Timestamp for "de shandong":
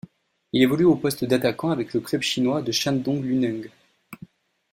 2.63-3.23